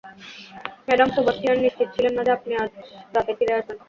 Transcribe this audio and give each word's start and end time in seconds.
Madam 0.87 1.09
Sebastian 1.15 1.57
নিশ্চিত 1.59 1.87
ছিলেন 1.95 2.13
না 2.17 2.21
যে 2.27 2.31
আপনি 2.37 2.51
আজ 2.55 2.71
রাতে 3.15 3.31
ফিরে 3.37 3.53
আসবেন। 3.57 3.77